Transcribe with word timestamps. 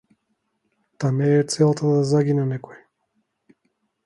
Та 0.97 1.11
не 1.11 1.39
е 1.39 1.43
целта 1.57 1.93
да 1.97 2.01
загине 2.13 2.47
некој! 2.55 2.81